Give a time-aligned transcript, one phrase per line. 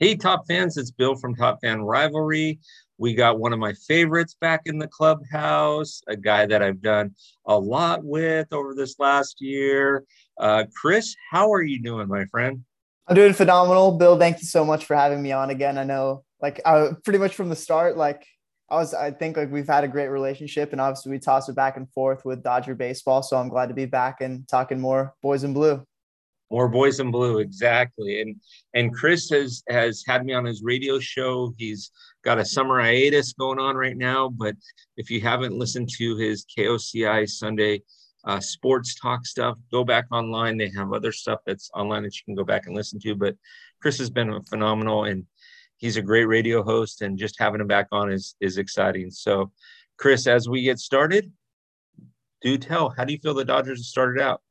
[0.00, 2.60] Hey, top fans, it's Bill from Top Fan Rivalry.
[2.98, 7.16] We got one of my favorites back in the clubhouse, a guy that I've done
[7.46, 10.04] a lot with over this last year.
[10.38, 12.62] Uh, Chris, how are you doing, my friend?
[13.08, 13.98] I'm doing phenomenal.
[13.98, 15.76] Bill, thank you so much for having me on again.
[15.76, 18.24] I know, like, I, pretty much from the start, like,
[18.70, 21.56] I was, I think, like, we've had a great relationship, and obviously, we toss it
[21.56, 23.24] back and forth with Dodger baseball.
[23.24, 25.84] So I'm glad to be back and talking more boys in blue.
[26.50, 28.22] More boys in blue, exactly.
[28.22, 28.36] And
[28.74, 31.54] and Chris has has had me on his radio show.
[31.58, 31.90] He's
[32.24, 34.56] got a summer hiatus going on right now, but
[34.96, 37.82] if you haven't listened to his KOCI Sunday
[38.24, 40.56] uh, sports talk stuff, go back online.
[40.56, 43.14] They have other stuff that's online that you can go back and listen to.
[43.14, 43.36] But
[43.80, 45.24] Chris has been phenomenal, and
[45.76, 47.02] he's a great radio host.
[47.02, 49.10] And just having him back on is is exciting.
[49.10, 49.52] So,
[49.98, 51.30] Chris, as we get started,
[52.40, 52.90] do tell.
[52.90, 54.42] How do you feel the Dodgers have started out?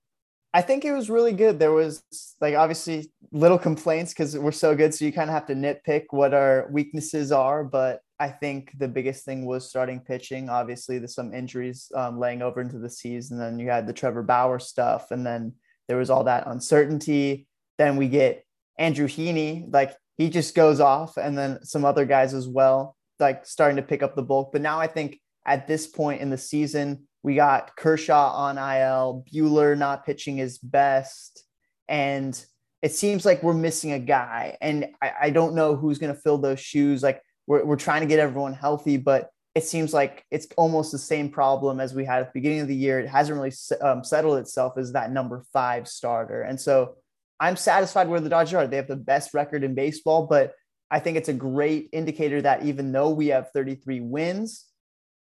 [0.54, 1.60] I think it was really good.
[1.60, 2.04] There was
[2.40, 4.94] like obviously little complaints because we're so good.
[4.94, 7.64] So you kind of have to nitpick what our weaknesses are.
[7.64, 10.50] But I think the biggest thing was starting pitching.
[10.50, 13.38] Obviously, there's some injuries um, laying over into the season.
[13.38, 15.12] Then you had the Trevor Bauer stuff.
[15.12, 15.54] And then
[15.88, 17.48] there was all that uncertainty.
[17.78, 18.46] Then we get
[18.80, 19.72] Andrew Heaney.
[19.72, 21.18] Like he just goes off.
[21.18, 24.52] And then some other guys as well, like starting to pick up the bulk.
[24.54, 29.26] But now I think at this point in the season, we got Kershaw on IL,
[29.30, 31.44] Buehler not pitching his best.
[31.90, 32.42] And
[32.82, 34.58] it seems like we're missing a guy.
[34.62, 37.04] And I, I don't know who's going to fill those shoes.
[37.04, 40.98] Like we're, we're trying to get everyone healthy, but it seems like it's almost the
[40.98, 42.98] same problem as we had at the beginning of the year.
[42.98, 46.44] It hasn't really um, settled itself as that number five starter.
[46.44, 46.96] And so
[47.42, 48.68] I'm satisfied where the Dodgers are.
[48.68, 50.54] They have the best record in baseball, but
[50.90, 54.64] I think it's a great indicator that even though we have 33 wins,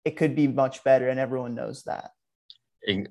[0.07, 2.13] it could be much better, and everyone knows that.
[2.89, 3.05] A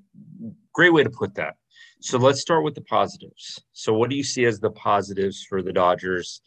[0.73, 1.55] great way to put that.
[1.99, 3.61] So let's start with the positives.
[3.73, 6.41] So, what do you see as the positives for the Dodgers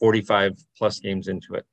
[0.00, 1.64] 45 plus games into it?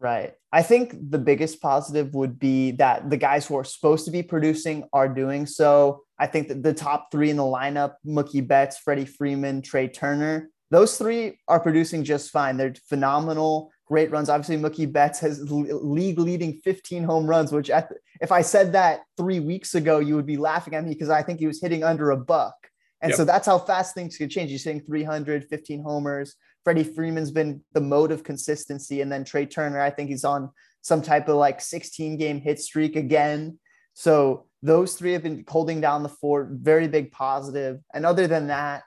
[0.00, 0.34] Right.
[0.52, 4.24] I think the biggest positive would be that the guys who are supposed to be
[4.24, 6.02] producing are doing so.
[6.18, 10.50] I think that the top three in the lineup Mookie Betts, Freddie Freeman, Trea Turner
[10.70, 12.56] those three are producing just fine.
[12.56, 14.28] They're phenomenal great runs.
[14.28, 19.02] Obviously, Mookie Betts has league leading 15 home runs, which the, if I said that
[19.16, 21.84] three weeks ago, you would be laughing at me because I think he was hitting
[21.84, 22.54] under a buck.
[23.00, 23.16] And yep.
[23.16, 24.50] so that's how fast things could change.
[24.50, 26.34] He's hitting 300, 15 homers.
[26.64, 29.00] Freddie Freeman's been the mode of consistency.
[29.00, 30.50] And then Trea Turner, I think he's on
[30.82, 33.58] some type of like 16 game hit streak again.
[33.94, 37.80] So those three have been holding down the fort, very big positive.
[37.94, 38.82] And other than that,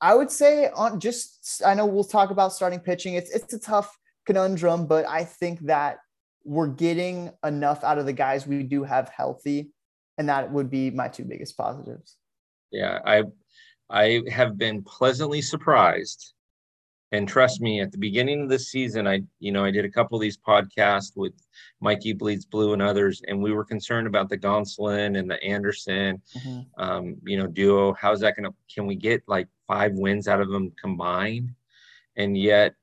[0.00, 3.14] I would say on just I know we'll talk about starting pitching.
[3.14, 3.96] It's it's a tough
[4.28, 6.00] conundrum, but I think that
[6.44, 9.70] we're getting enough out of the guys we do have healthy,
[10.18, 12.18] and that would be my two biggest positives.
[12.70, 13.24] Yeah, I
[13.88, 16.34] I have been pleasantly surprised.
[17.10, 19.90] And trust me, at the beginning of the season, I you know I did a
[19.90, 21.32] couple of these podcasts with
[21.80, 26.20] Mikey Bleeds Blue and others, and we were concerned about the Gonsolin and the Anderson,
[26.36, 26.82] mm-hmm.
[26.84, 27.94] um, you know, duo.
[27.94, 28.54] How's that going to?
[28.74, 31.54] Can we get like five wins out of them combined?
[32.16, 32.74] And yet,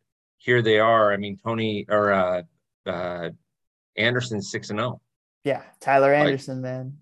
[0.46, 1.12] here they are.
[1.12, 2.44] I mean, Tony or uh,
[2.86, 3.30] uh,
[3.98, 4.90] Anderson six and zero.
[4.90, 5.02] Oh.
[5.44, 6.98] Yeah, Tyler Anderson, like, man.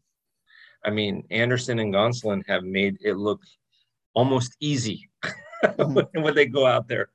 [0.85, 3.41] I mean, Anderson and Gonsolin have made it look
[4.13, 5.09] almost easy
[5.63, 6.21] mm-hmm.
[6.21, 7.09] when they go out there.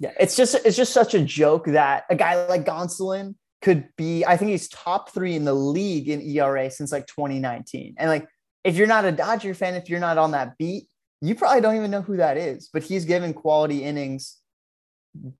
[0.00, 4.24] Yeah, it's just it's just such a joke that a guy like Gonsolin could be.
[4.24, 7.94] I think he's top three in the league in ERA since like 2019.
[7.98, 8.28] And like,
[8.64, 10.88] if you're not a Dodger fan, if you're not on that beat,
[11.20, 12.68] you probably don't even know who that is.
[12.72, 14.38] But he's given quality innings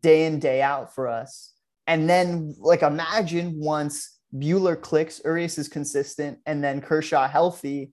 [0.03, 1.53] day in day out for us.
[1.87, 7.93] And then like imagine once Buehler clicks, Urias is consistent, and then Kershaw healthy.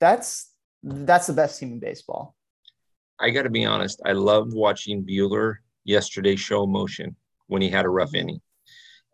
[0.00, 0.50] That's
[0.82, 2.34] that's the best team in baseball.
[3.18, 4.00] I got to be honest.
[4.04, 7.16] I loved watching Buehler yesterday show emotion
[7.46, 8.40] when he had a rough inning.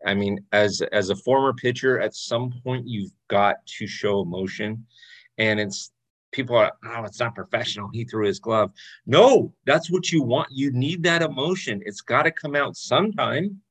[0.05, 4.85] I mean, as as a former pitcher, at some point you've got to show emotion,
[5.37, 5.91] and it's
[6.33, 7.89] people are, oh, it's not professional.
[7.93, 8.71] He threw his glove.
[9.05, 10.49] No, that's what you want.
[10.51, 11.81] You need that emotion.
[11.85, 13.61] It's got to come out sometime,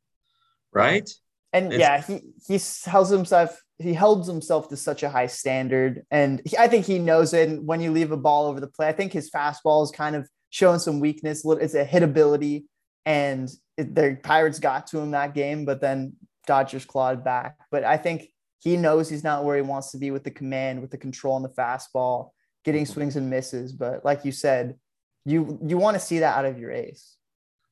[0.72, 1.08] right?
[1.52, 6.06] And it's, yeah, he he held himself he holds himself to such a high standard,
[6.10, 7.48] and he, I think he knows it.
[7.48, 10.16] And when you leave a ball over the plate, I think his fastball is kind
[10.16, 11.42] of showing some weakness.
[11.44, 12.64] It's a hitability,
[13.04, 16.14] and it, the Pirates got to him that game, but then
[16.46, 17.56] Dodgers clawed back.
[17.70, 18.28] But I think
[18.60, 21.34] he knows he's not where he wants to be with the command, with the control
[21.34, 22.30] on the fastball
[22.64, 23.72] getting swings and misses.
[23.72, 24.76] But like you said,
[25.24, 27.16] you you want to see that out of your ace.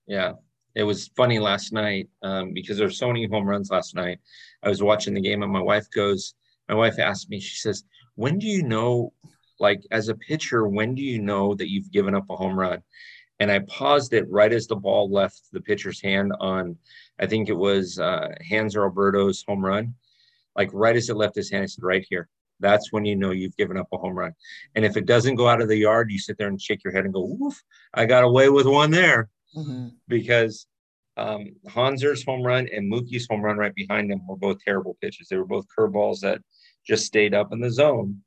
[0.06, 0.32] Yeah,
[0.74, 4.18] it was funny last night um, because there were so many home runs last night.
[4.62, 6.34] I was watching the game and my wife goes,
[6.68, 7.84] my wife asked me, she says,
[8.14, 9.12] "When do you know,
[9.58, 12.82] like as a pitcher, when do you know that you've given up a home run?"
[13.40, 16.76] and I paused it right as the ball left the pitcher's hand on,
[17.18, 19.94] I think it was uh, Hanser Alberto's home run.
[20.54, 22.28] Like right as it left his hand, I said, right here.
[22.60, 24.34] That's when you know you've given up a home run.
[24.74, 26.92] And if it doesn't go out of the yard, you sit there and shake your
[26.92, 27.60] head and go, "Oof,
[27.94, 29.88] I got away with one there," mm-hmm.
[30.08, 30.66] because
[31.16, 35.28] um, Hanser's home run and Mookie's home run right behind them were both terrible pitches.
[35.28, 36.40] They were both curveballs that
[36.86, 38.22] just stayed up in the zone.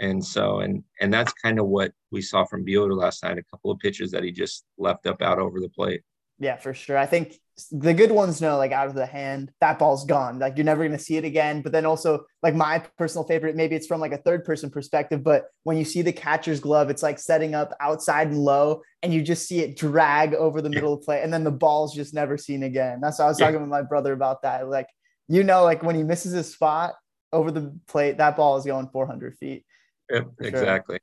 [0.00, 3.38] And so, and and that's kind of what we saw from Buehler last night.
[3.38, 6.02] A couple of pitches that he just left up out over the plate.
[6.38, 6.96] Yeah, for sure.
[6.96, 7.40] I think
[7.70, 10.38] the good ones know like out of the hand, that ball's gone.
[10.38, 11.62] Like you're never going to see it again.
[11.62, 15.22] But then also, like my personal favorite, maybe it's from like a third person perspective,
[15.24, 19.12] but when you see the catcher's glove, it's like setting up outside and low, and
[19.12, 21.94] you just see it drag over the middle of the play, and then the ball's
[21.94, 23.00] just never seen again.
[23.00, 24.68] That's what I was talking with my brother about that.
[24.68, 24.88] Like,
[25.28, 26.94] you know, like when he misses his spot
[27.32, 29.64] over the plate, that ball is going 400 feet.
[30.10, 30.98] Yep, exactly.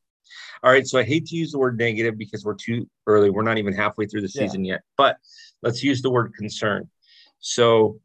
[0.64, 0.88] All right.
[0.88, 3.30] So I hate to use the word negative because we're too early.
[3.30, 4.74] We're not even halfway through the season yeah.
[4.74, 5.18] yet, but
[5.62, 6.90] let's use the word concern.
[7.40, 8.00] So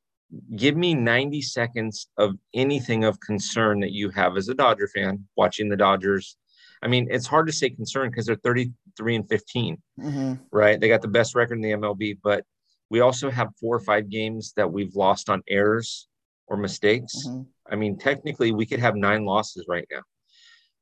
[0.56, 5.26] give me 90 seconds of anything of concern that you have as a Dodger fan
[5.36, 6.36] watching the Dodgers.
[6.82, 10.34] I mean, it's hard to say concern because they're 33 and 15, mm-hmm.
[10.50, 10.80] right?
[10.80, 12.44] They got the best record in the MLB, but
[12.90, 16.08] we also have four or five games that we've lost on errors
[16.46, 17.14] or mistakes.
[17.26, 17.42] Mm-hmm.
[17.70, 20.02] I mean, technically, we could have nine losses right now.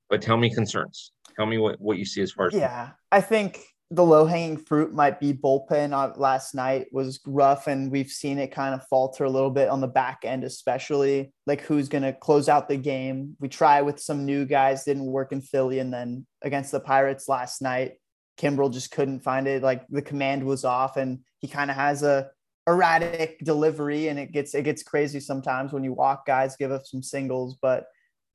[0.08, 1.12] But tell me concerns.
[1.38, 2.90] Tell me what, what you see as far as yeah.
[3.12, 5.93] I think the low hanging fruit might be bullpen.
[5.93, 9.69] Uh, last night was rough, and we've seen it kind of falter a little bit
[9.69, 13.37] on the back end, especially like who's going to close out the game.
[13.40, 17.29] We try with some new guys, didn't work in Philly, and then against the Pirates
[17.29, 17.94] last night,
[18.38, 19.62] Kimbrel just couldn't find it.
[19.62, 22.31] Like the command was off, and he kind of has a
[22.67, 26.85] erratic delivery, and it gets it gets crazy sometimes when you walk guys, give up
[26.85, 27.87] some singles, but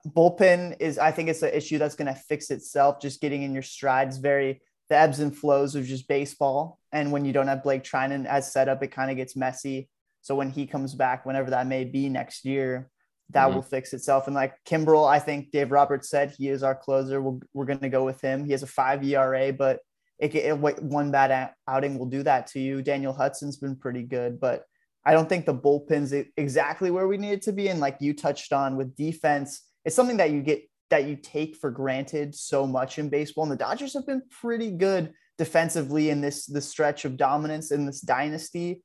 [0.07, 2.99] bullpen is I think it's an issue that's going to fix itself.
[3.01, 6.79] Just getting in your strides, very the ebbs and flows of just baseball.
[6.91, 9.89] And when you don't have Blake Treinen as set up, it kind of gets messy.
[10.21, 12.89] So when he comes back, whenever that may be next year,
[13.31, 13.55] that mm-hmm.
[13.55, 14.27] will fix itself.
[14.27, 17.21] And like Kimbrel, I think Dave Roberts said he is our closer.
[17.21, 18.45] we we are going to go with him.
[18.45, 19.79] He has a five ERA, but
[20.19, 22.81] it, it, one bad outing will do that to you.
[22.81, 24.63] Daniel Hudson's been pretty good, but
[25.05, 27.67] I don't think the bullpen's exactly where we need it to be.
[27.67, 31.55] And like you touched on with defense, it's something that you get that you take
[31.55, 33.43] for granted so much in baseball.
[33.43, 37.85] And the Dodgers have been pretty good defensively in this this stretch of dominance in
[37.85, 38.83] this dynasty.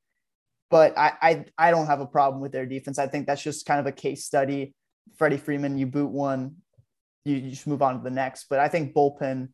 [0.69, 2.99] But I, I I don't have a problem with their defense.
[2.99, 4.73] I think that's just kind of a case study.
[5.17, 6.57] Freddie Freeman, you boot one,
[7.25, 8.45] you, you just move on to the next.
[8.49, 9.49] But I think bullpen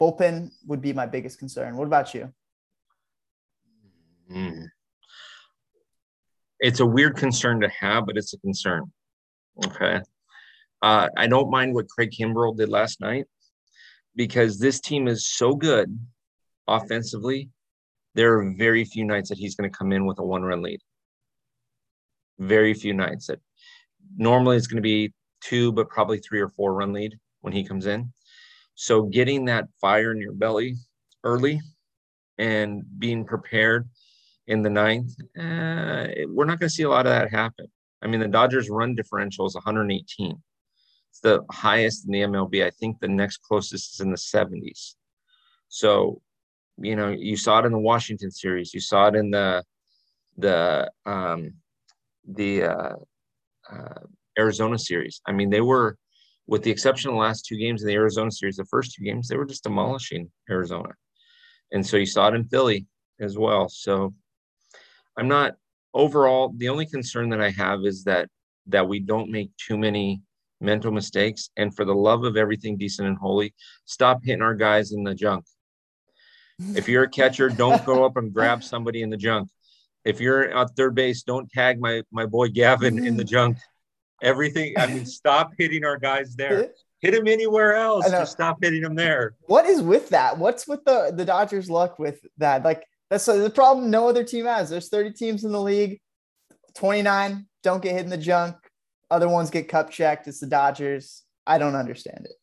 [0.00, 1.76] bullpen would be my biggest concern.
[1.76, 2.32] What about you?
[4.30, 4.66] Mm.
[6.60, 8.92] It's a weird concern to have, but it's a concern.
[9.64, 10.00] Okay.
[10.82, 13.26] Uh, I don't mind what Craig Kimbrel did last night
[14.16, 15.98] because this team is so good
[16.66, 17.50] offensively.
[18.14, 20.62] There are very few nights that he's going to come in with a one run
[20.62, 20.80] lead.
[22.38, 23.40] Very few nights that
[24.16, 25.12] normally it's going to be
[25.42, 28.12] two, but probably three or four run lead when he comes in.
[28.74, 30.76] So getting that fire in your belly
[31.22, 31.60] early
[32.38, 33.88] and being prepared
[34.46, 37.66] in the ninth, uh, we're not going to see a lot of that happen.
[38.02, 40.42] I mean, the Dodgers' run differential is 118.
[41.10, 42.64] It's the highest in the MLB.
[42.64, 44.94] I think the next closest is in the 70s.
[45.68, 46.22] So,
[46.78, 48.72] you know, you saw it in the Washington series.
[48.72, 49.64] You saw it in the
[50.38, 51.54] the um,
[52.26, 52.94] the uh,
[53.70, 54.00] uh,
[54.38, 55.20] Arizona series.
[55.26, 55.96] I mean, they were,
[56.46, 59.04] with the exception of the last two games in the Arizona series, the first two
[59.04, 60.90] games they were just demolishing Arizona,
[61.72, 62.86] and so you saw it in Philly
[63.20, 63.68] as well.
[63.68, 64.14] So,
[65.16, 65.56] I'm not
[65.92, 66.52] overall.
[66.56, 68.28] The only concern that I have is that
[68.66, 70.22] that we don't make too many
[70.60, 71.50] mental mistakes.
[71.56, 75.14] And for the love of everything decent and holy, stop hitting our guys in the
[75.14, 75.44] junk.
[76.74, 79.48] If you're a catcher, don't go up and grab somebody in the junk.
[80.04, 83.28] If you're at third base, don't tag my my boy Gavin in the mm.
[83.28, 83.58] junk.
[84.22, 84.74] Everything.
[84.78, 86.70] I mean, stop hitting our guys there.
[87.00, 88.06] Hit him anywhere else.
[88.06, 89.34] Uh, just stop hitting them there.
[89.46, 90.36] What is with that?
[90.36, 92.62] What's with the the Dodgers' luck with that?
[92.62, 93.90] Like that's the problem.
[93.90, 94.68] No other team has.
[94.68, 96.00] There's 30 teams in the league.
[96.74, 98.56] 29 don't get hit in the junk.
[99.10, 100.28] Other ones get cup checked.
[100.28, 101.24] It's the Dodgers.
[101.46, 102.36] I don't understand it.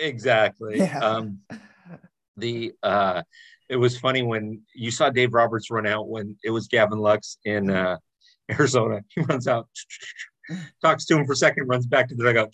[0.00, 0.78] Exactly.
[0.86, 0.98] Yeah.
[0.98, 1.40] Um,
[2.36, 3.22] the uh,
[3.68, 7.38] it was funny when you saw Dave Roberts run out when it was Gavin Lux
[7.44, 7.96] in uh,
[8.50, 9.02] Arizona.
[9.14, 9.68] He runs out,
[10.82, 12.52] talks to him for a second, runs back to the dugout.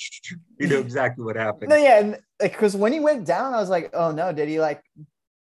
[0.58, 1.70] You know exactly what happened.
[1.70, 4.60] No, yeah, and because when he went down, I was like, oh no, did he
[4.60, 4.82] like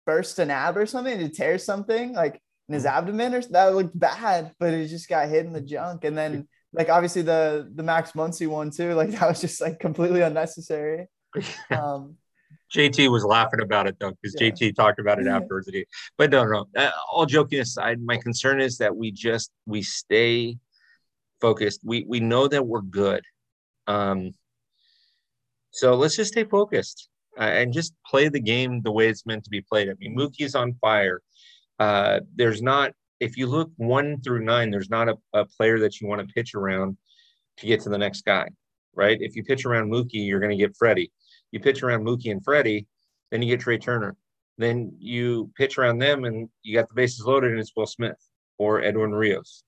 [0.06, 1.18] burst an ab or something?
[1.18, 2.92] Did he tear something like in his mm.
[2.92, 4.54] abdomen or that looked bad?
[4.60, 8.12] But he just got hit in the junk, and then like obviously the the Max
[8.14, 8.94] Muncy one too.
[8.96, 11.08] Like that was just like completely unnecessary.
[11.72, 12.18] Um,
[12.76, 14.50] JT was laughing about it though, because yeah.
[14.50, 15.70] JT talked about it afterwards.
[16.18, 16.68] But no, no.
[16.76, 20.58] Uh, all joking aside, my concern is that we just we stay
[21.42, 21.82] focused.
[21.84, 23.24] We we know that we're good.
[23.88, 24.32] Um,
[25.72, 29.44] so let's just stay focused uh, and just play the game the way it's meant
[29.46, 29.90] to be played.
[29.90, 31.22] I mean, Mookie's on fire.
[31.80, 36.02] Uh, there's not, if you look one through nine, there's not a, a player that
[36.02, 36.98] you want to pitch around
[37.58, 38.50] to get to the next guy,
[38.96, 39.18] right?
[39.22, 41.12] If you pitch around Mookie, you're going to get Freddie.
[41.52, 42.88] You pitch around Mookie and Freddie,
[43.30, 44.18] then you get Trea Turner.
[44.58, 48.18] Then you pitch around them and you got the bases loaded and it's Will Smith
[48.58, 49.64] or Edwin Rios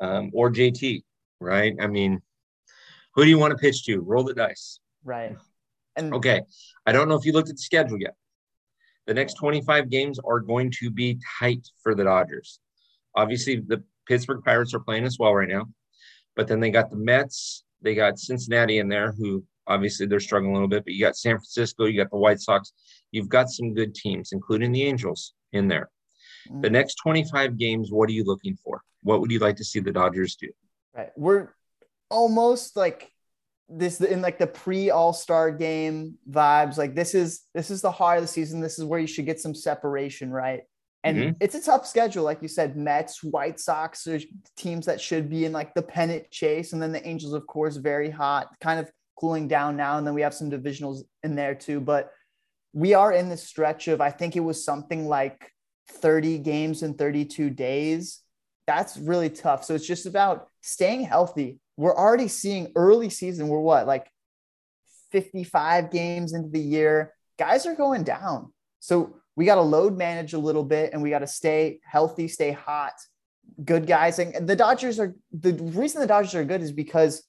[0.00, 1.02] um, or JT,
[1.40, 1.74] right?
[1.78, 2.22] I mean,
[3.14, 4.00] who do you want to pitch to?
[4.00, 4.80] Roll the dice.
[5.04, 5.36] Right.
[5.94, 6.40] And okay.
[6.86, 8.14] I don't know if you looked at the schedule yet.
[9.06, 12.60] The next 25 games are going to be tight for the Dodgers.
[13.16, 15.66] Obviously, the Pittsburgh Pirates are playing as well right now,
[16.36, 20.52] but then they got the Mets, they got Cincinnati in there, who obviously they're struggling
[20.52, 22.72] a little bit, but you got San Francisco, you got the White Sox,
[23.12, 25.90] you've got some good teams, including the Angels in there.
[26.48, 26.60] Mm-hmm.
[26.60, 28.82] The next 25 games, what are you looking for?
[29.02, 30.48] What would you like to see the Dodgers do?
[30.94, 31.10] Right.
[31.16, 31.48] We're
[32.10, 33.10] almost like
[33.68, 36.76] this in like the pre All Star game vibes.
[36.76, 38.60] Like this is this is the heart of the season.
[38.60, 40.62] This is where you should get some separation, right?
[41.04, 41.30] And mm-hmm.
[41.40, 42.76] it's a tough schedule, like you said.
[42.76, 44.24] Mets, White Sox, there's
[44.56, 47.76] teams that should be in like the pennant chase, and then the Angels, of course,
[47.76, 49.98] very hot, kind of cooling down now.
[49.98, 51.80] And then we have some divisionals in there too.
[51.80, 52.10] But
[52.72, 55.52] we are in this stretch of I think it was something like
[55.90, 58.20] 30 games in 32 days.
[58.66, 59.64] That's really tough.
[59.64, 63.48] So it's just about staying healthy we're already seeing early season.
[63.48, 64.10] We're what, like
[65.12, 67.14] 55 games into the year?
[67.38, 68.52] Guys are going down.
[68.80, 72.28] So we got to load manage a little bit and we got to stay healthy,
[72.28, 72.92] stay hot.
[73.64, 74.18] Good guys.
[74.18, 77.22] And the Dodgers are the reason the Dodgers are good is because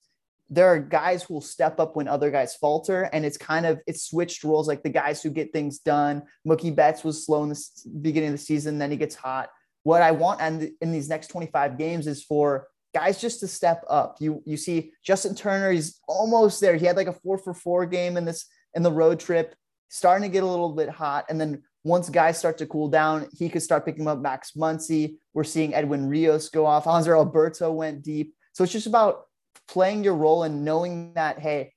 [0.49, 3.03] there are guys who will step up when other guys falter.
[3.11, 6.23] And it's kind of it's switched roles like the guys who get things done.
[6.47, 7.59] Mookie Betts was slow in the
[8.01, 9.49] beginning of the season, then he gets hot.
[9.83, 13.83] What I want and in these next 25 games is for guys just to step
[13.89, 14.17] up.
[14.19, 16.75] You you see Justin Turner, he's almost there.
[16.75, 19.55] He had like a four for four game in this in the road trip,
[19.89, 21.25] starting to get a little bit hot.
[21.29, 25.17] And then once guys start to cool down, he could start picking up Max Muncy.
[25.35, 26.85] We're seeing Edwin Rios go off.
[26.85, 28.33] Hanser Alberto went deep.
[28.53, 29.25] So it's just about
[29.67, 31.73] playing your role and knowing that, hey,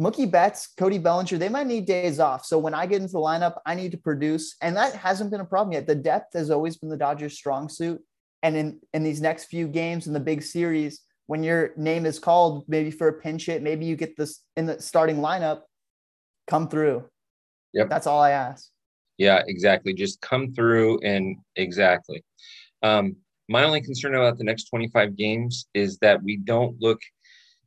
[0.00, 2.44] Mookie Betts, Cody Bellinger, they might need days off.
[2.44, 4.54] So when I get into the lineup, I need to produce.
[4.62, 5.88] And that hasn't been a problem yet.
[5.88, 8.00] The depth has always been the Dodgers' strong suit.
[8.44, 12.20] And in, in these next few games in the big series, when your name is
[12.20, 15.62] called, maybe for a pinch hit, maybe you get this in the starting lineup,
[16.46, 17.08] come through.
[17.74, 17.88] Yep.
[17.88, 18.68] That's all I ask.
[19.18, 19.92] Yeah, exactly.
[19.94, 22.24] Just come through and exactly.
[22.82, 23.16] Um,
[23.48, 27.00] my only concern about the next 25 games is that we don't look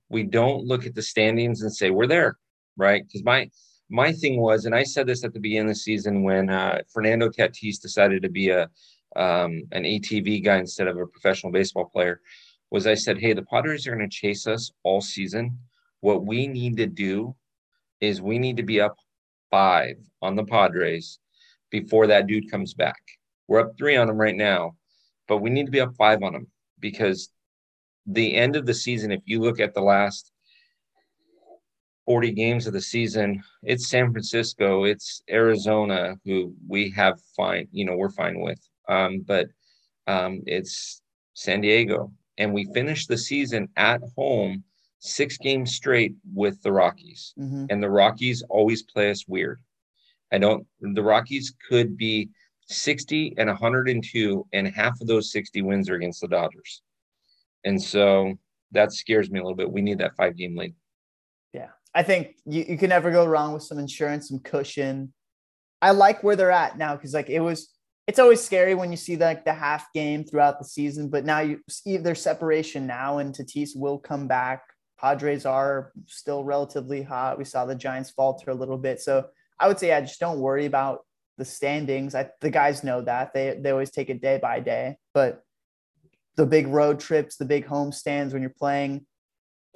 [0.09, 2.37] we don't look at the standings and say we're there,
[2.77, 3.03] right?
[3.05, 3.49] Because my
[3.89, 6.81] my thing was, and I said this at the beginning of the season when uh,
[6.91, 8.63] Fernando Tatis decided to be a
[9.15, 12.19] um, an ATV guy instead of a professional baseball player,
[12.71, 15.57] was I said, hey, the Padres are going to chase us all season.
[16.01, 17.35] What we need to do
[18.01, 18.97] is we need to be up
[19.49, 21.19] five on the Padres
[21.79, 23.01] before that dude comes back.
[23.47, 24.75] We're up three on them right now,
[25.27, 26.47] but we need to be up five on them
[26.79, 27.29] because
[28.05, 30.31] the end of the season, if you look at the last
[32.05, 37.85] 40 games of the season, it's San Francisco, it's Arizona, who we have fine, you
[37.85, 39.47] know, we're fine with um, but
[40.07, 41.01] um, it's
[41.33, 42.11] San Diego.
[42.37, 44.63] And we finished the season at home
[44.99, 47.33] six games straight with the Rockies.
[47.39, 47.65] Mm-hmm.
[47.69, 49.61] And the Rockies always play us weird.
[50.31, 52.29] I don't, the Rockies could be
[52.67, 56.81] 60 and 102, and half of those 60 wins are against the Dodgers.
[57.63, 58.33] And so
[58.71, 59.71] that scares me a little bit.
[59.71, 60.73] We need that five game lead.
[61.53, 61.69] Yeah.
[61.93, 65.13] I think you, you can never go wrong with some insurance, some cushion.
[65.81, 67.75] I like where they're at now because, like, it was
[68.07, 71.39] it's always scary when you see like the half game throughout the season, but now
[71.39, 74.61] you see their separation now, and Tatis will come back.
[74.99, 77.37] Padres are still relatively hot.
[77.37, 79.25] We saw the Giants falter a little bit, so
[79.59, 80.99] I would say, yeah, just don't worry about
[81.37, 82.15] the standings.
[82.15, 85.43] I, the guys know that they they always take it day by day, but
[86.35, 89.05] the big road trips, the big home stands when you're playing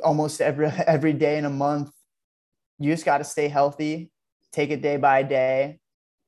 [0.04, 1.92] almost every every day in a month,
[2.78, 4.12] you just got to stay healthy,
[4.52, 5.80] take it day by day,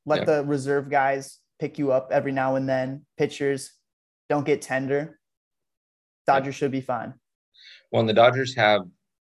[0.05, 0.25] let yeah.
[0.25, 3.05] the reserve guys pick you up every now and then.
[3.17, 3.71] Pitchers
[4.29, 5.19] don't get tender.
[6.27, 7.13] Dodgers should be fine.
[7.91, 8.81] Well, and the Dodgers have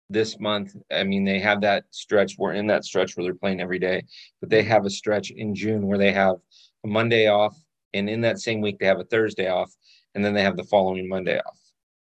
[0.09, 0.77] this month.
[0.91, 2.37] I mean, they have that stretch.
[2.39, 4.05] We're in that stretch where they're playing every day,
[4.41, 6.37] but they have a stretch in June where they have
[6.85, 7.57] a Monday off,
[7.95, 9.73] and in that same week they have a Thursday off,
[10.15, 11.59] and then they have the following Monday off,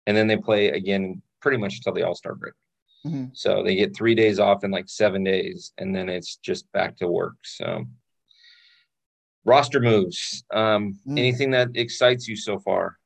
[0.06, 2.53] and then they play again pretty much until the All Star break.
[3.06, 3.25] Mm-hmm.
[3.34, 6.98] So they get three days off in like seven days, and then it's just back
[6.98, 7.36] to work.
[7.44, 7.86] So
[9.46, 10.44] roster moves.
[10.53, 11.17] Um, mm.
[11.17, 12.98] Anything that excites you so far?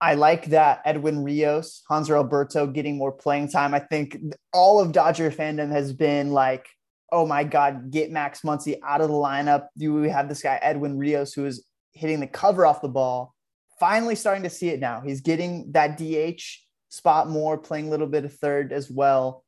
[0.00, 3.72] I like that Edwin Rios, Hanser Alberto getting more playing time.
[3.72, 4.18] I think
[4.52, 6.68] all of Dodger fandom has been like,
[7.10, 9.68] oh my God, get Max Muncy out of the lineup.
[9.78, 13.34] We have this guy, Edwin Rios, who is hitting the cover off the ball?
[13.80, 15.00] Finally starting to see it now.
[15.00, 16.42] He's getting that DH
[16.88, 19.44] spot more, playing a little bit of third as well.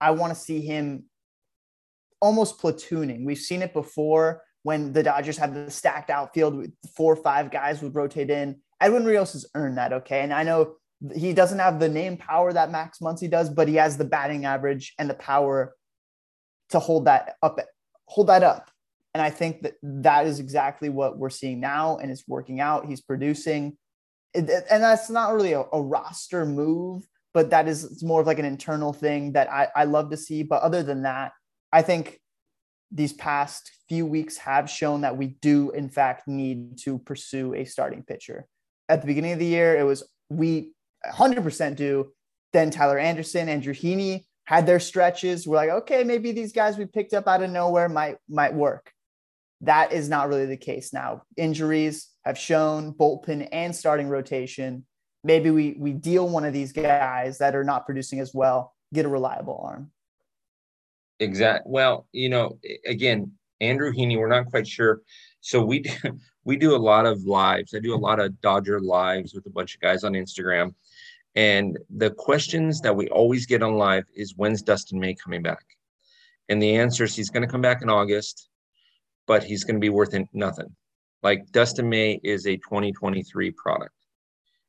[0.00, 1.04] I want to see him
[2.20, 3.24] almost platooning.
[3.24, 7.50] We've seen it before when the Dodgers had the stacked outfield with four or five
[7.50, 8.60] guys would rotate in.
[8.80, 10.20] Edwin Rios has earned that, okay?
[10.20, 10.76] And I know
[11.14, 14.44] he doesn't have the name power that Max Muncy does, but he has the batting
[14.44, 15.74] average and the power
[16.70, 17.58] to hold that up,
[18.06, 18.70] hold that up.
[19.12, 22.86] And I think that that is exactly what we're seeing now, and it's working out.
[22.86, 23.76] He's producing,
[24.34, 28.38] and that's not really a, a roster move, but that is it's more of like
[28.38, 30.44] an internal thing that I, I love to see.
[30.44, 31.32] But other than that,
[31.72, 32.20] I think
[32.92, 37.64] these past few weeks have shown that we do, in fact, need to pursue a
[37.64, 38.46] starting pitcher.
[38.90, 40.72] At the beginning of the year, it was we
[41.06, 42.12] 100% do.
[42.52, 45.46] Then Tyler Anderson, Andrew Heaney had their stretches.
[45.46, 48.92] We're like, okay, maybe these guys we picked up out of nowhere might might work.
[49.60, 51.22] That is not really the case now.
[51.36, 54.84] Injuries have shown bullpen and starting rotation.
[55.22, 59.06] Maybe we we deal one of these guys that are not producing as well, get
[59.06, 59.92] a reliable arm.
[61.20, 61.66] Exact.
[61.66, 65.02] Well, you know, again, Andrew Heaney, we're not quite sure.
[65.40, 65.84] So we
[66.44, 67.74] we do a lot of lives.
[67.74, 70.74] I do a lot of Dodger lives with a bunch of guys on Instagram.
[71.34, 75.64] And the questions that we always get on live is when's Dustin May coming back?
[76.48, 78.48] And the answer is he's going to come back in August,
[79.26, 80.74] but he's going to be worth nothing.
[81.22, 83.94] Like Dustin May is a 2023 product.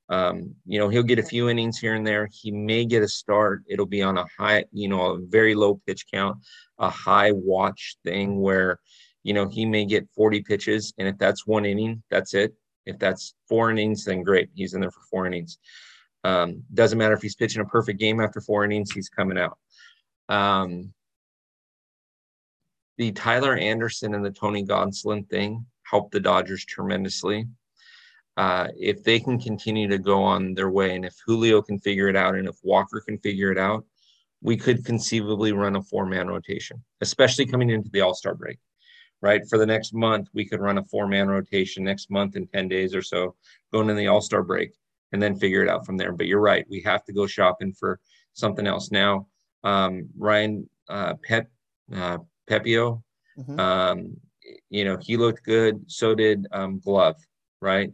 [0.09, 2.27] Um, you know, he'll get a few innings here and there.
[2.31, 3.63] He may get a start.
[3.67, 6.37] It'll be on a high, you know, a very low pitch count,
[6.77, 8.79] a high watch thing where,
[9.23, 10.93] you know, he may get 40 pitches.
[10.97, 12.53] And if that's one inning, that's it.
[12.85, 14.49] If that's four innings, then great.
[14.55, 15.57] He's in there for four innings.
[16.23, 19.57] Um, doesn't matter if he's pitching a perfect game after four innings, he's coming out.
[20.29, 20.93] Um,
[22.97, 27.47] the Tyler Anderson and the Tony Gonsolin thing helped the Dodgers tremendously
[28.37, 32.07] uh, if they can continue to go on their way and if Julio can figure
[32.07, 33.85] it out and if Walker can figure it out,
[34.41, 38.57] we could conceivably run a four man rotation, especially coming into the All Star break,
[39.21, 39.41] right?
[39.49, 42.67] For the next month, we could run a four man rotation next month in 10
[42.67, 43.35] days or so,
[43.71, 44.73] going in the All Star break
[45.11, 46.11] and then figure it out from there.
[46.11, 47.99] But you're right, we have to go shopping for
[48.33, 48.91] something else.
[48.91, 49.27] Now,
[49.63, 51.49] um, Ryan uh, Pep,
[51.93, 53.01] uh, Pepiot,
[53.37, 53.59] mm-hmm.
[53.59, 54.17] um,
[54.69, 55.83] you know, he looked good.
[55.87, 57.17] So did um, Grove,
[57.61, 57.91] right?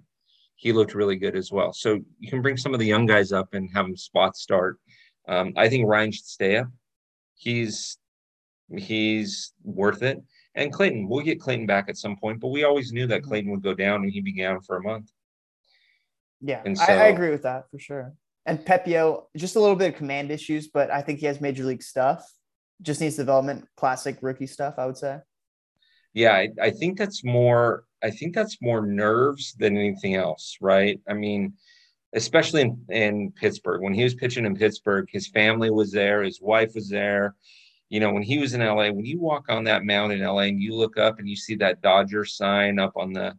[0.58, 1.72] he looked really good as well.
[1.72, 4.80] So you can bring some of the young guys up and have them spot start.
[5.28, 6.68] Um, I think Ryan should stay up.
[7.36, 7.98] He's
[8.76, 10.22] he's worth it.
[10.58, 13.30] And Clayton, we'll get Clayton back at some point, but we always knew that mm-hmm.
[13.30, 15.12] Clayton would go down and he began for a month.
[16.42, 18.14] Yeah, so, I, I, agree with that for sure.
[18.46, 21.64] And Pepiot, just a little bit of command issues, but I think he has major
[21.64, 22.24] league stuff.
[22.82, 25.20] Just needs development, classic rookie stuff, I would say.
[26.14, 31.00] Yeah, I, I think that's more I think that's more nerves than anything else, right?
[31.10, 31.54] I mean,
[32.14, 33.82] especially in, in Pittsburgh.
[33.82, 37.36] When he was pitching in Pittsburgh, his family was there, his wife was there.
[37.90, 40.42] You know, when he was in LA, when you walk on that mound in LA
[40.42, 43.38] and you look up and you see that Dodger sign up on the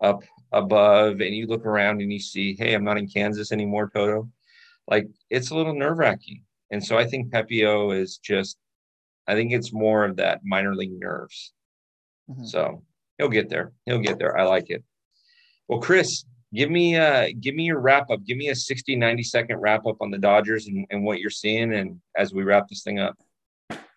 [0.00, 3.90] up above, and you look around and you see, hey, I'm not in Kansas anymore,
[3.94, 4.28] Toto.
[4.88, 6.42] Like it's a little nerve wracking.
[6.70, 8.56] And so I think Pepiot is just,
[9.28, 11.52] I think it's more of that minor league nerves.
[12.30, 12.44] Mm-hmm.
[12.44, 12.82] So
[13.18, 13.72] he'll get there.
[13.86, 14.36] He'll get there.
[14.38, 14.82] I like it.
[15.68, 16.24] Well, Chris,
[16.54, 18.24] give me uh give me your wrap up.
[18.24, 21.30] Give me a 60, 90 second wrap up on the Dodgers and, and what you're
[21.30, 23.16] seeing and as we wrap this thing up.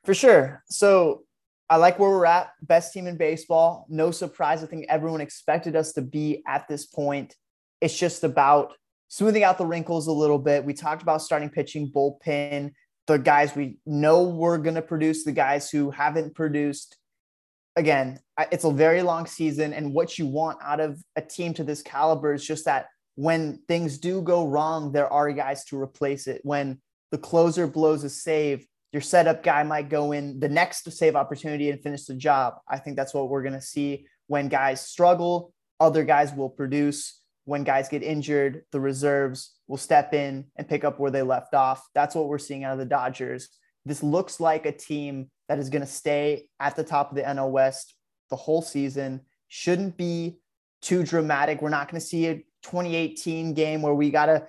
[0.05, 0.63] For sure.
[0.69, 1.23] So
[1.69, 2.51] I like where we're at.
[2.61, 3.87] Best team in baseball.
[3.89, 4.63] No surprise.
[4.63, 7.35] I think everyone expected us to be at this point.
[7.81, 8.73] It's just about
[9.07, 10.63] smoothing out the wrinkles a little bit.
[10.63, 12.73] We talked about starting pitching, bullpen,
[13.07, 16.97] the guys we know we're going to produce, the guys who haven't produced
[17.75, 18.19] again,
[18.51, 19.73] it's a very long season.
[19.73, 23.59] And what you want out of a team to this caliber is just that when
[23.67, 26.41] things do go wrong, there are guys to replace it.
[26.43, 28.65] When the closer blows a save,
[28.95, 32.53] your setup guy might go in the next save opportunity and finish the job.
[32.65, 37.19] I think that's what we're going to see when guys struggle, other guys will produce.
[37.43, 41.53] When guys get injured, the reserves will step in and pick up where they left
[41.53, 41.85] off.
[41.93, 43.49] That's what we're seeing out of the Dodgers.
[43.85, 47.23] This looks like a team that is going to stay at the top of the
[47.23, 47.95] NL West
[48.29, 49.19] the whole season.
[49.49, 50.37] Shouldn't be
[50.81, 51.61] too dramatic.
[51.61, 54.47] We're not going to see a 2018 game where we got to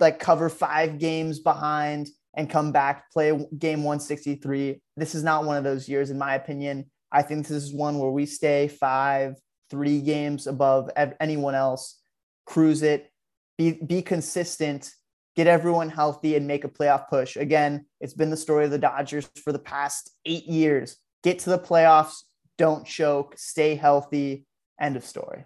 [0.00, 4.80] like cover five games behind and come back, play game 163.
[4.96, 6.88] This is not one of those years, in my opinion.
[7.10, 9.34] I think this is one where we stay five,
[9.70, 10.88] three games above
[11.20, 12.00] anyone else,
[12.46, 13.10] cruise it,
[13.58, 14.92] be, be consistent,
[15.34, 17.36] get everyone healthy, and make a playoff push.
[17.36, 20.96] Again, it's been the story of the Dodgers for the past eight years.
[21.24, 22.22] Get to the playoffs,
[22.56, 24.46] don't choke, stay healthy.
[24.80, 25.44] End of story.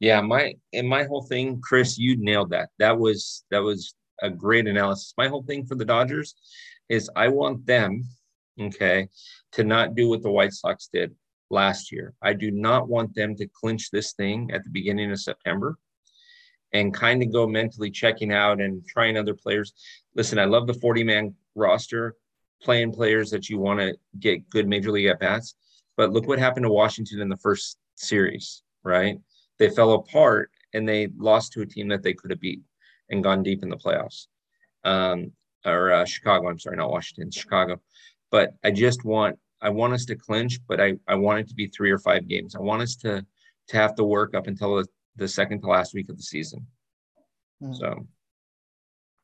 [0.00, 2.68] Yeah, my and my whole thing, Chris, you nailed that.
[2.78, 5.14] That was that was a great analysis.
[5.16, 6.34] My whole thing for the Dodgers
[6.88, 8.04] is I want them,
[8.60, 9.08] okay,
[9.52, 11.14] to not do what the White Sox did
[11.50, 12.14] last year.
[12.22, 15.76] I do not want them to clinch this thing at the beginning of September
[16.72, 19.74] and kind of go mentally checking out and trying other players.
[20.16, 22.16] Listen, I love the 40 man roster,
[22.62, 25.54] playing players that you want to get good major league at bats.
[25.96, 29.18] But look what happened to Washington in the first series, right?
[29.58, 32.62] They fell apart and they lost to a team that they could have beat
[33.14, 34.26] and gone deep in the playoffs.
[34.84, 35.32] Um,
[35.64, 37.80] or uh, Chicago, I'm sorry, not Washington, Chicago.
[38.30, 41.54] But I just want I want us to clinch, but I, I want it to
[41.54, 42.54] be three or five games.
[42.54, 43.24] I want us to
[43.68, 46.66] to have to work up until the, the second to last week of the season.
[47.62, 47.78] Mm.
[47.78, 48.06] So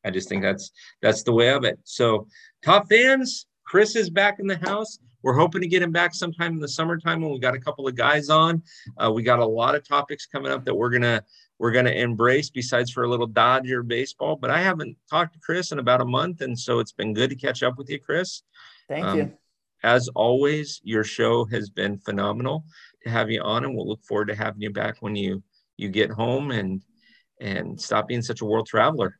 [0.04, 0.70] I just think that's
[1.02, 1.78] that's the way of it.
[1.84, 2.26] So
[2.64, 4.98] top fans, Chris is back in the house.
[5.22, 7.86] We're hoping to get him back sometime in the summertime when we got a couple
[7.86, 8.62] of guys on.
[8.96, 11.22] Uh, we got a lot of topics coming up that we're gonna
[11.58, 14.36] we're gonna embrace besides for a little Dodger baseball.
[14.36, 17.30] But I haven't talked to Chris in about a month, and so it's been good
[17.30, 18.42] to catch up with you, Chris.
[18.88, 19.32] Thank um, you.
[19.82, 22.64] As always, your show has been phenomenal
[23.02, 25.42] to have you on, and we'll look forward to having you back when you
[25.76, 26.82] you get home and
[27.40, 29.18] and stop being such a world traveler.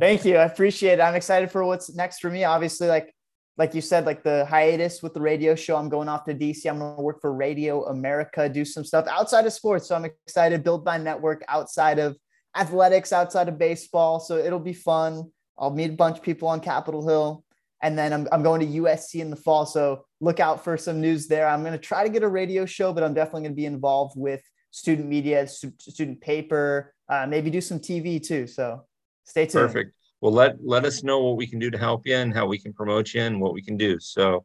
[0.00, 0.36] Thank you.
[0.36, 1.00] I appreciate it.
[1.00, 2.44] I'm excited for what's next for me.
[2.44, 3.14] Obviously, like
[3.58, 6.64] like you said, like the hiatus with the radio show, I'm going off to DC.
[6.70, 9.88] I'm going to work for Radio America, do some stuff outside of sports.
[9.88, 12.16] So I'm excited, build my network outside of
[12.56, 14.20] athletics, outside of baseball.
[14.20, 15.32] So it'll be fun.
[15.58, 17.44] I'll meet a bunch of people on Capitol Hill.
[17.82, 19.66] And then I'm, I'm going to USC in the fall.
[19.66, 21.48] So look out for some news there.
[21.48, 23.66] I'm going to try to get a radio show, but I'm definitely going to be
[23.66, 28.46] involved with student media, student paper, uh, maybe do some TV too.
[28.46, 28.84] So
[29.24, 29.66] stay tuned.
[29.66, 32.46] Perfect well let let us know what we can do to help you and how
[32.46, 33.98] we can promote you and what we can do.
[34.00, 34.44] So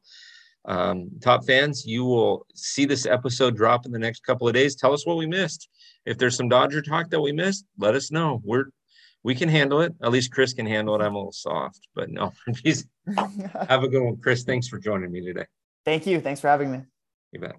[0.66, 4.76] um, top fans you will see this episode drop in the next couple of days.
[4.76, 5.70] Tell us what we missed.
[6.06, 8.42] If there's some dodger talk that we missed let us know.
[8.44, 8.66] We're
[9.24, 9.94] we can handle it.
[10.02, 11.02] At least chris can handle it.
[11.04, 12.34] I'm a little soft but no
[13.18, 14.18] have a good one.
[14.18, 15.46] Chris thanks for joining me today.
[15.86, 16.22] Thank you.
[16.22, 16.82] Thanks for having me.
[17.32, 17.52] You bet